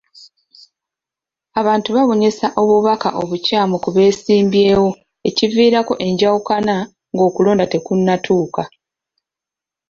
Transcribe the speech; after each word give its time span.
Abantu 1.59 1.89
babunyisa 1.95 2.47
obubaka 2.61 3.09
obukyamu 3.21 3.75
ku 3.83 3.89
beesimbyewo 3.95 4.89
ekiviirako 5.29 5.93
enjawukana 6.07 6.75
ng'okulonda 7.13 7.65
tekunnatuuka. 7.71 8.63